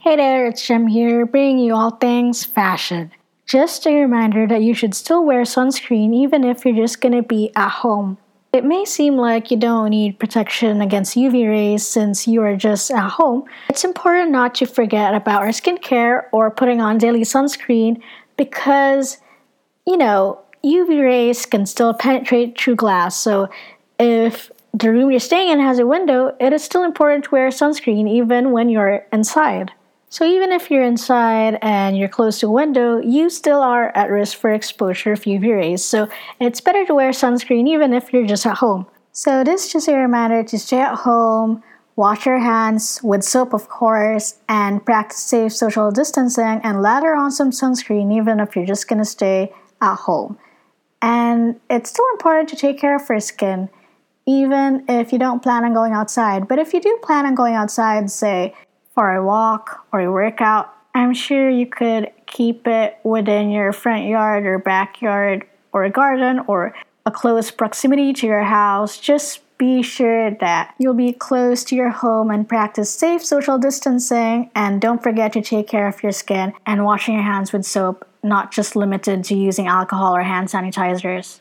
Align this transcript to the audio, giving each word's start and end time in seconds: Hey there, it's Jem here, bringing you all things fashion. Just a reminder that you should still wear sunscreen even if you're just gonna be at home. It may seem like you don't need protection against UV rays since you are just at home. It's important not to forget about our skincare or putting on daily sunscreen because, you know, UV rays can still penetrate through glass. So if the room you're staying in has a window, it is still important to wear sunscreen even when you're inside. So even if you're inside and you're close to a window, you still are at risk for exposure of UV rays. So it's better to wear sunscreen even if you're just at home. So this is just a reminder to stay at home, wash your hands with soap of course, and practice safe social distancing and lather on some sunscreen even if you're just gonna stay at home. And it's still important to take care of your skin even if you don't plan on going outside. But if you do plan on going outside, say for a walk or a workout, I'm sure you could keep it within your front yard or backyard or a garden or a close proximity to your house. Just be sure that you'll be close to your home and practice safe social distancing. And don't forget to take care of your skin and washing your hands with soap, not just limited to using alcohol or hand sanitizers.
Hey 0.00 0.16
there, 0.16 0.46
it's 0.46 0.66
Jem 0.66 0.88
here, 0.88 1.24
bringing 1.24 1.58
you 1.58 1.74
all 1.74 1.92
things 1.92 2.44
fashion. 2.44 3.12
Just 3.46 3.86
a 3.86 3.94
reminder 3.94 4.46
that 4.46 4.62
you 4.62 4.74
should 4.74 4.94
still 4.94 5.24
wear 5.24 5.42
sunscreen 5.42 6.14
even 6.14 6.44
if 6.44 6.64
you're 6.64 6.74
just 6.74 7.00
gonna 7.00 7.22
be 7.22 7.50
at 7.56 7.68
home. 7.68 8.18
It 8.52 8.64
may 8.64 8.84
seem 8.84 9.16
like 9.16 9.50
you 9.50 9.56
don't 9.56 9.88
need 9.88 10.18
protection 10.18 10.82
against 10.82 11.16
UV 11.16 11.48
rays 11.48 11.86
since 11.86 12.28
you 12.28 12.42
are 12.42 12.54
just 12.54 12.90
at 12.90 13.08
home. 13.08 13.44
It's 13.70 13.84
important 13.84 14.30
not 14.30 14.54
to 14.56 14.66
forget 14.66 15.14
about 15.14 15.40
our 15.40 15.48
skincare 15.48 16.24
or 16.32 16.50
putting 16.50 16.82
on 16.82 16.98
daily 16.98 17.22
sunscreen 17.22 18.02
because, 18.36 19.16
you 19.86 19.96
know, 19.96 20.40
UV 20.62 21.02
rays 21.02 21.46
can 21.46 21.64
still 21.64 21.94
penetrate 21.94 22.60
through 22.60 22.76
glass. 22.76 23.16
So 23.16 23.48
if 23.98 24.50
the 24.74 24.90
room 24.90 25.10
you're 25.10 25.20
staying 25.20 25.50
in 25.50 25.60
has 25.60 25.78
a 25.78 25.86
window, 25.86 26.34
it 26.40 26.52
is 26.52 26.64
still 26.64 26.82
important 26.82 27.24
to 27.24 27.30
wear 27.30 27.48
sunscreen 27.48 28.08
even 28.08 28.52
when 28.52 28.68
you're 28.68 29.06
inside. 29.12 29.70
So 30.08 30.24
even 30.24 30.52
if 30.52 30.70
you're 30.70 30.82
inside 30.82 31.58
and 31.62 31.96
you're 31.96 32.08
close 32.08 32.40
to 32.40 32.46
a 32.46 32.50
window, 32.50 32.98
you 33.00 33.30
still 33.30 33.60
are 33.60 33.94
at 33.96 34.10
risk 34.10 34.36
for 34.36 34.50
exposure 34.50 35.12
of 35.12 35.20
UV 35.22 35.54
rays. 35.54 35.84
So 35.84 36.08
it's 36.40 36.60
better 36.60 36.84
to 36.86 36.94
wear 36.94 37.10
sunscreen 37.10 37.68
even 37.68 37.92
if 37.92 38.12
you're 38.12 38.26
just 38.26 38.46
at 38.46 38.58
home. 38.58 38.86
So 39.12 39.44
this 39.44 39.66
is 39.66 39.72
just 39.72 39.88
a 39.88 39.94
reminder 39.94 40.42
to 40.42 40.58
stay 40.58 40.80
at 40.80 40.96
home, 40.96 41.62
wash 41.96 42.24
your 42.24 42.38
hands 42.38 43.00
with 43.02 43.22
soap 43.22 43.52
of 43.52 43.68
course, 43.68 44.38
and 44.48 44.84
practice 44.84 45.18
safe 45.18 45.52
social 45.52 45.90
distancing 45.90 46.60
and 46.62 46.82
lather 46.82 47.14
on 47.14 47.30
some 47.30 47.50
sunscreen 47.50 48.14
even 48.14 48.40
if 48.40 48.56
you're 48.56 48.66
just 48.66 48.88
gonna 48.88 49.04
stay 49.04 49.52
at 49.82 49.96
home. 49.96 50.38
And 51.02 51.60
it's 51.68 51.90
still 51.90 52.06
important 52.12 52.48
to 52.50 52.56
take 52.56 52.78
care 52.78 52.96
of 52.96 53.08
your 53.08 53.20
skin 53.20 53.68
even 54.26 54.84
if 54.88 55.12
you 55.12 55.18
don't 55.18 55.42
plan 55.42 55.64
on 55.64 55.74
going 55.74 55.92
outside. 55.92 56.48
But 56.48 56.58
if 56.58 56.72
you 56.72 56.80
do 56.80 56.98
plan 57.02 57.26
on 57.26 57.34
going 57.34 57.54
outside, 57.54 58.10
say 58.10 58.54
for 58.94 59.14
a 59.14 59.24
walk 59.24 59.86
or 59.92 60.00
a 60.00 60.12
workout, 60.12 60.72
I'm 60.94 61.14
sure 61.14 61.48
you 61.48 61.66
could 61.66 62.10
keep 62.26 62.66
it 62.66 62.98
within 63.02 63.50
your 63.50 63.72
front 63.72 64.06
yard 64.06 64.46
or 64.46 64.58
backyard 64.58 65.46
or 65.72 65.84
a 65.84 65.90
garden 65.90 66.40
or 66.46 66.74
a 67.06 67.10
close 67.10 67.50
proximity 67.50 68.12
to 68.12 68.26
your 68.26 68.42
house. 68.42 68.98
Just 68.98 69.40
be 69.58 69.82
sure 69.82 70.32
that 70.32 70.74
you'll 70.78 70.92
be 70.92 71.12
close 71.12 71.64
to 71.64 71.76
your 71.76 71.90
home 71.90 72.30
and 72.30 72.48
practice 72.48 72.90
safe 72.90 73.24
social 73.24 73.58
distancing. 73.58 74.50
And 74.54 74.80
don't 74.80 75.02
forget 75.02 75.32
to 75.34 75.40
take 75.40 75.68
care 75.68 75.86
of 75.86 76.02
your 76.02 76.12
skin 76.12 76.52
and 76.66 76.84
washing 76.84 77.14
your 77.14 77.22
hands 77.22 77.52
with 77.52 77.64
soap, 77.64 78.06
not 78.22 78.52
just 78.52 78.76
limited 78.76 79.24
to 79.24 79.36
using 79.36 79.66
alcohol 79.66 80.16
or 80.16 80.22
hand 80.22 80.48
sanitizers. 80.48 81.40